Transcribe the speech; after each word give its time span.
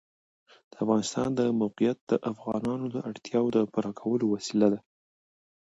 د 0.71 0.73
افغانستان 0.83 1.27
د 1.39 1.41
موقعیت 1.61 1.97
د 2.11 2.13
افغانانو 2.31 2.85
د 2.93 2.97
اړتیاوو 3.09 3.53
د 3.55 3.57
پوره 3.71 3.91
کولو 3.99 4.25
وسیله 4.33 4.67
ده. 4.73 4.79